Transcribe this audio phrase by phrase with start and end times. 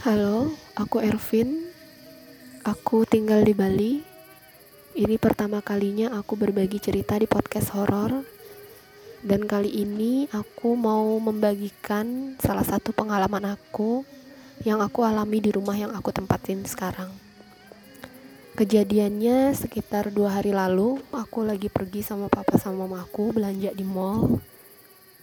[0.00, 0.48] Halo,
[0.80, 1.68] aku Ervin.
[2.64, 4.00] Aku tinggal di Bali.
[4.96, 8.24] Ini pertama kalinya aku berbagi cerita di podcast horor.
[9.20, 14.00] Dan kali ini aku mau membagikan salah satu pengalaman aku
[14.64, 17.12] yang aku alami di rumah yang aku tempatin sekarang.
[18.56, 24.40] Kejadiannya sekitar dua hari lalu, aku lagi pergi sama papa sama mamaku belanja di mall.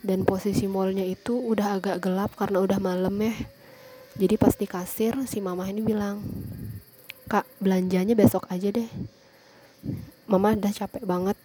[0.05, 3.56] Dan posisi mallnya itu udah agak gelap karena udah malam ya.
[4.17, 6.25] Jadi pas di kasir si mama ini bilang,
[7.29, 8.89] kak belanjanya besok aja deh.
[10.25, 11.37] Mama udah capek banget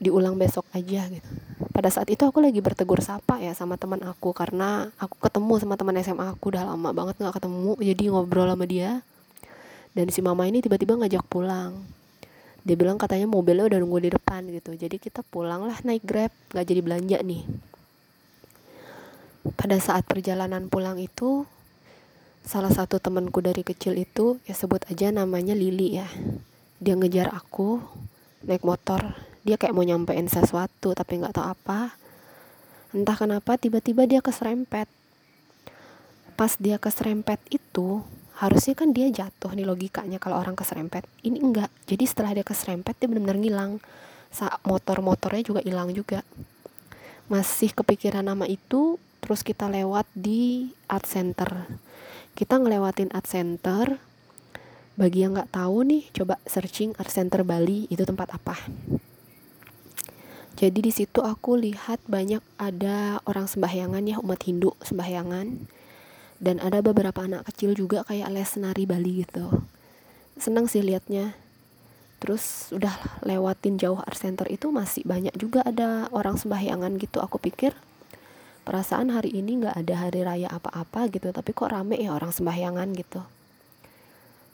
[0.00, 1.30] diulang besok aja gitu.
[1.76, 5.76] Pada saat itu aku lagi bertegur sapa ya sama teman aku karena aku ketemu sama
[5.76, 9.04] teman SMA aku udah lama banget nggak ketemu jadi ngobrol sama dia.
[9.92, 11.84] Dan si mama ini tiba-tiba ngajak pulang.
[12.64, 16.32] Dia bilang katanya mobilnya udah nunggu di depan gitu jadi kita pulang lah naik grab
[16.52, 17.42] nggak jadi belanja nih.
[19.52, 21.44] Pada saat perjalanan pulang itu
[22.46, 26.06] salah satu temanku dari kecil itu ya sebut aja namanya Lili ya.
[26.78, 27.82] Dia ngejar aku
[28.46, 29.18] naik motor.
[29.42, 31.98] Dia kayak mau nyampein sesuatu tapi nggak tahu apa.
[32.94, 34.86] Entah kenapa tiba-tiba dia keserempet.
[36.38, 38.06] Pas dia keserempet itu
[38.38, 41.02] harusnya kan dia jatuh nih logikanya kalau orang keserempet.
[41.26, 41.70] Ini enggak.
[41.90, 43.72] Jadi setelah dia keserempet dia benar-benar ngilang.
[44.30, 46.22] Saat motor-motornya juga hilang juga.
[47.26, 51.66] Masih kepikiran nama itu terus kita lewat di art center
[52.36, 53.96] kita ngelewatin art center.
[54.96, 58.60] Bagi yang nggak tahu nih coba searching art center Bali itu tempat apa?
[60.56, 65.68] Jadi di situ aku lihat banyak ada orang sembahyangan ya umat Hindu sembahyangan
[66.40, 69.64] dan ada beberapa anak kecil juga kayak les nari Bali gitu.
[70.36, 71.32] Seneng sih liatnya.
[72.20, 77.36] Terus udah lewatin jauh art center itu masih banyak juga ada orang sembahyangan gitu aku
[77.36, 77.76] pikir
[78.66, 82.90] perasaan hari ini nggak ada hari raya apa-apa gitu tapi kok rame ya orang sembahyangan
[82.98, 83.22] gitu.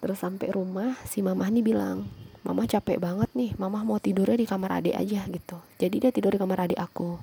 [0.05, 2.05] Terus sampai rumah si mama nih bilang
[2.45, 5.57] mama capek banget nih mama mau tidurnya di kamar adik aja gitu.
[5.81, 7.17] Jadi dia tidur di kamar adik aku.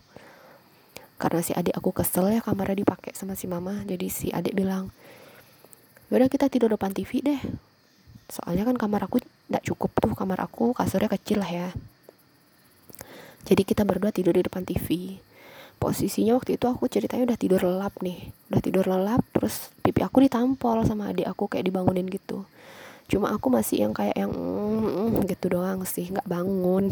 [1.21, 4.89] Karena si adik aku kesel ya kamarnya dipakai sama si mama jadi si adik bilang
[6.09, 7.41] udah kita tidur depan TV deh.
[8.33, 11.69] Soalnya kan kamar aku tidak cukup tuh kamar aku kasurnya kecil lah ya.
[13.45, 15.21] Jadi kita berdua tidur di depan TV
[15.79, 18.35] posisinya waktu itu aku ceritanya udah tidur lelap nih.
[18.51, 22.43] Udah tidur lelap terus pipi aku ditampol sama adik aku kayak dibangunin gitu.
[23.09, 26.91] Cuma aku masih yang kayak yang mm, gitu doang sih nggak bangun.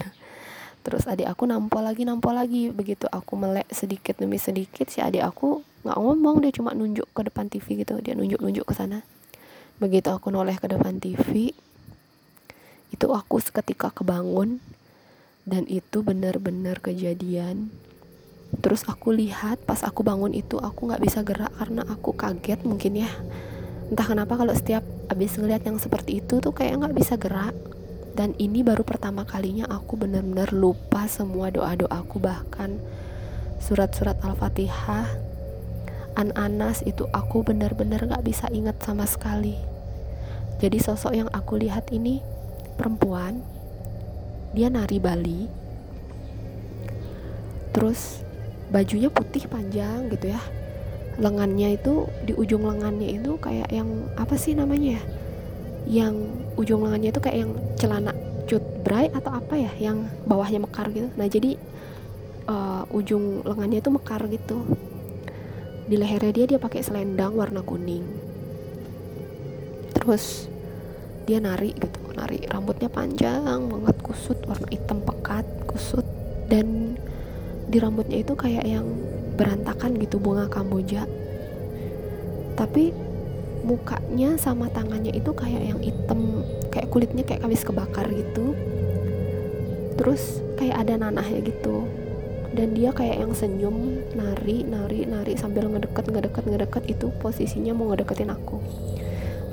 [0.81, 2.71] Terus adik aku nampol lagi nampol lagi.
[2.71, 7.21] Begitu aku melek sedikit demi sedikit si adik aku nggak ngomong dia cuma nunjuk ke
[7.27, 7.99] depan TV gitu.
[7.99, 9.03] Dia nunjuk nunjuk ke sana.
[9.83, 11.51] Begitu aku noleh ke depan TV
[12.89, 14.63] itu aku seketika kebangun.
[15.47, 17.71] Dan itu benar-benar kejadian
[18.67, 22.99] terus aku lihat pas aku bangun itu aku nggak bisa gerak karena aku kaget mungkin
[22.99, 23.07] ya.
[23.87, 27.55] Entah kenapa kalau setiap abis ngeliat yang seperti itu tuh kayak nggak bisa gerak.
[28.11, 32.75] Dan ini baru pertama kalinya aku benar-benar lupa semua doa-doaku bahkan
[33.63, 35.15] surat-surat al-fatihah
[36.19, 39.55] an-anas itu aku benar-benar nggak bisa ingat sama sekali.
[40.59, 42.19] Jadi sosok yang aku lihat ini
[42.75, 43.39] perempuan
[44.51, 45.47] dia nari Bali.
[47.71, 48.26] Terus
[48.67, 50.41] bajunya putih panjang gitu ya.
[51.17, 53.89] Lengannya itu di ujung lengannya itu kayak yang
[54.19, 55.03] apa sih namanya ya?
[55.87, 56.15] Yang
[56.59, 58.11] ujung lengannya itu kayak yang celana
[58.47, 61.09] cut bray atau apa ya yang bawahnya mekar gitu.
[61.19, 61.59] Nah jadi
[62.47, 64.63] uh, ujung lengannya itu mekar gitu.
[65.87, 68.03] Di lehernya dia dia pakai selendang warna kuning.
[69.95, 70.51] Terus
[71.27, 76.03] dia nari gitu nari rambutnya panjang banget kusut warna hitam pekat kusut.
[76.47, 76.96] Dan
[77.67, 78.87] di rambutnya itu kayak yang
[79.35, 81.03] berantakan gitu bunga kamboja.
[82.55, 82.95] Tapi
[83.67, 88.55] mukanya sama tangannya itu kayak yang hitam kayak kulitnya kayak habis kebakar gitu.
[89.99, 91.85] Terus kayak ada nanahnya gitu.
[92.55, 96.83] Dan dia kayak yang senyum nari nari nari sambil ngedeket ngedeket ngedeket.
[96.87, 98.57] Itu posisinya mau ngedeketin aku.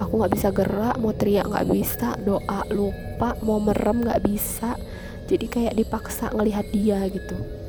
[0.00, 4.78] Aku nggak bisa gerak mau teriak nggak bisa doa lupa mau merem nggak bisa.
[5.26, 7.63] Jadi kayak dipaksa ngelihat dia gitu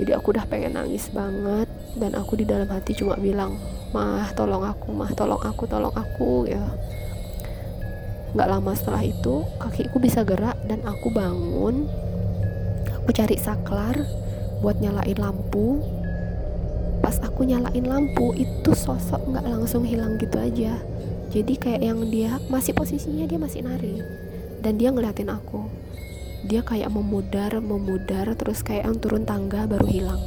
[0.00, 1.68] jadi aku udah pengen nangis banget.
[1.92, 3.60] Dan aku di dalam hati cuma bilang
[3.92, 6.64] mah tolong aku mah tolong aku tolong aku ya.
[8.32, 11.84] Nggak lama setelah itu kakiku bisa gerak dan aku bangun.
[13.02, 14.00] Aku cari saklar
[14.64, 15.84] buat nyalain lampu.
[17.04, 20.80] Pas aku nyalain lampu itu sosok nggak langsung hilang gitu aja.
[21.28, 24.00] Jadi kayak yang dia masih posisinya dia masih nari.
[24.62, 25.81] Dan dia ngeliatin aku
[26.42, 30.22] dia kayak memudar memudar terus kayak yang turun tangga baru hilang.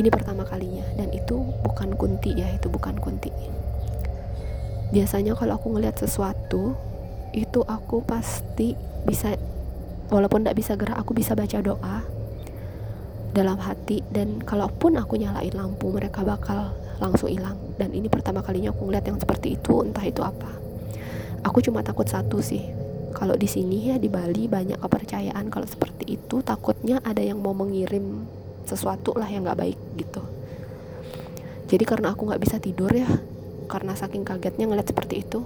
[0.00, 3.28] Ini pertama kalinya dan itu bukan kunti ya itu bukan kunti.
[4.96, 6.72] Biasanya kalau aku ngeliat sesuatu
[7.36, 8.72] itu aku pasti
[9.04, 9.36] bisa
[10.08, 12.02] walaupun tidak bisa gerak aku bisa baca doa
[13.30, 17.60] dalam hati dan kalaupun aku nyalain lampu mereka bakal langsung hilang.
[17.76, 20.48] Dan ini pertama kalinya aku ngeliat yang seperti itu entah itu apa.
[21.44, 25.50] Aku cuma takut satu sih kalau di sini ya di Bali banyak kepercayaan.
[25.50, 28.26] Kalau seperti itu takutnya ada yang mau mengirim
[28.62, 30.22] sesuatu lah yang nggak baik gitu.
[31.70, 33.06] Jadi karena aku nggak bisa tidur ya
[33.70, 35.42] karena saking kagetnya ngeliat seperti itu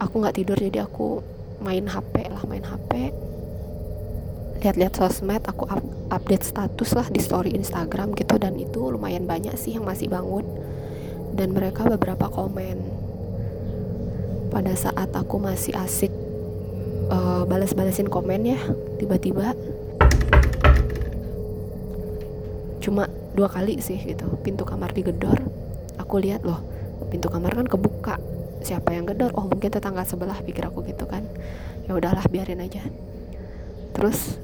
[0.00, 0.56] aku nggak tidur.
[0.56, 1.20] Jadi aku
[1.60, 3.12] main HP lah main HP
[4.58, 8.40] lihat-lihat sosmed aku up, update status lah di story Instagram gitu.
[8.40, 10.44] Dan itu lumayan banyak sih yang masih bangun.
[11.36, 12.80] Dan mereka beberapa komen.
[14.48, 16.10] Pada saat aku masih asik
[17.48, 18.60] balas-balasin komen ya
[19.00, 19.56] tiba-tiba.
[22.84, 25.40] Cuma dua kali sih gitu pintu kamar digedor.
[25.96, 26.60] Aku lihat loh
[27.08, 28.20] pintu kamar kan kebuka.
[28.60, 29.32] Siapa yang gedor?
[29.32, 31.24] Oh mungkin tetangga sebelah pikir aku gitu kan.
[31.88, 32.84] Ya udahlah biarin aja.
[33.96, 34.36] Terus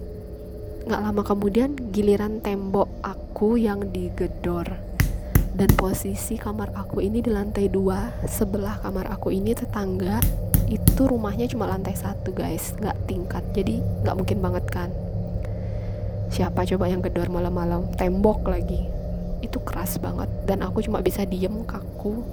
[0.89, 4.81] nggak lama kemudian giliran tembok aku yang digedor.
[5.55, 10.19] Dan posisi kamar aku ini di lantai dua sebelah kamar aku ini tetangga
[10.69, 12.73] itu rumahnya cuma lantai satu guys.
[12.81, 13.45] Nggak tingkat.
[13.53, 14.91] Jadi nggak mungkin banget kan?
[16.33, 17.89] Siapa coba yang gedor malam-malam?
[17.95, 18.89] Tembok lagi.
[19.45, 20.31] Itu keras banget.
[20.49, 22.25] Dan aku cuma bisa diem kaku.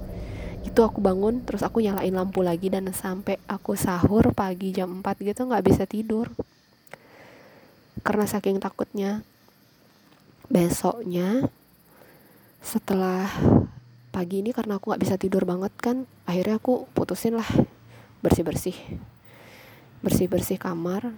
[0.63, 5.03] Itu aku bangun terus aku nyalain lampu lagi dan sampai aku sahur pagi jam 4
[5.21, 6.31] gitu nggak bisa tidur.
[8.05, 9.25] Karena saking takutnya.
[10.51, 11.47] Besoknya
[12.61, 13.31] setelah
[14.11, 17.47] pagi ini karena aku nggak bisa tidur banget kan akhirnya aku putusin lah
[18.21, 18.77] bersih bersih
[20.01, 21.13] bersih bersih kamar.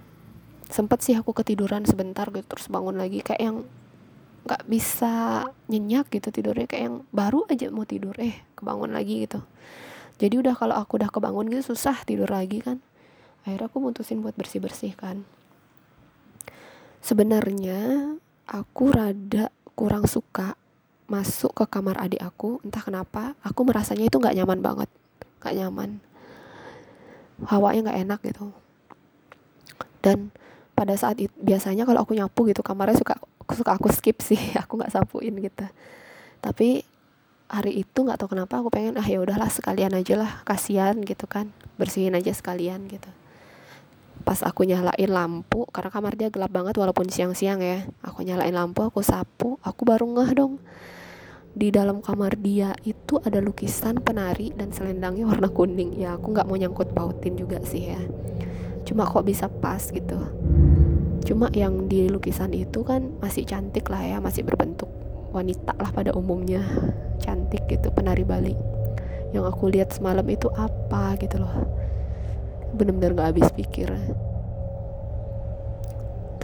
[0.68, 3.58] Sempet sih aku ketiduran sebentar gitu terus bangun lagi kayak yang
[4.44, 9.40] nggak bisa nyenyak gitu tidurnya kayak yang baru aja mau tidur eh kebangun lagi gitu.
[10.20, 12.80] Jadi udah kalau aku udah kebangun gitu susah tidur lagi kan.
[13.44, 15.24] Akhirnya aku mutusin buat bersih bersih kan.
[17.04, 18.16] Sebenarnya
[18.48, 20.56] aku rada kurang suka
[21.04, 24.88] masuk ke kamar adik aku entah kenapa aku merasanya itu nggak nyaman banget.
[25.40, 25.90] Nggak nyaman
[27.48, 28.44] hawanya nggak enak gitu.
[30.04, 30.32] Dan
[30.74, 33.14] pada saat itu biasanya kalau aku nyapu gitu kamarnya suka
[33.54, 35.66] suka aku skip sih aku nggak sapuin gitu.
[36.40, 36.84] Tapi
[37.48, 41.24] hari itu nggak tahu kenapa aku pengen ah ya udahlah sekalian aja lah kasihan gitu
[41.24, 41.52] kan.
[41.80, 43.08] Bersihin aja sekalian gitu.
[44.24, 47.84] Pas aku nyalain lampu karena kamar dia gelap banget walaupun siang-siang ya.
[48.00, 50.56] Aku nyalain lampu aku sapu aku baru ngeh dong
[51.54, 55.94] di dalam kamar dia itu ada lukisan penari dan selendangnya warna kuning.
[55.94, 58.00] Ya aku nggak mau nyangkut pautin juga sih ya.
[58.82, 60.18] Cuma kok bisa pas gitu.
[61.24, 64.90] Cuma yang di lukisan itu kan masih cantik lah ya masih berbentuk
[65.30, 66.60] wanita lah pada umumnya.
[67.22, 68.58] Cantik gitu penari Bali.
[69.30, 71.54] Yang aku lihat semalam itu apa gitu loh.
[72.74, 73.94] Bener-bener gak habis pikir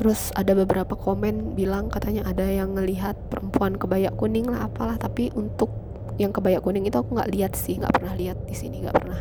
[0.00, 4.96] terus ada beberapa komen bilang katanya ada yang ngelihat perempuan kebaya kuning lah apalah.
[4.96, 5.68] Tapi untuk
[6.16, 9.20] yang kebaya kuning itu aku nggak lihat sih nggak pernah lihat di sini nggak pernah.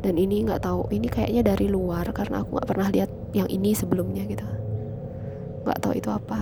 [0.00, 3.76] Dan ini nggak tahu ini kayaknya dari luar karena aku nggak pernah lihat yang ini
[3.76, 4.48] sebelumnya gitu.
[5.68, 6.40] Nggak tahu itu apa.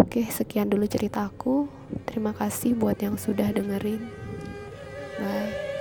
[0.00, 1.68] Oke sekian dulu ceritaku
[2.08, 4.00] terima kasih buat yang sudah dengerin.
[5.20, 5.73] Bye